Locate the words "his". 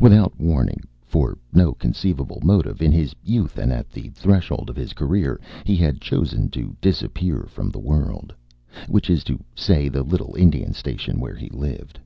2.90-3.14, 4.76-4.94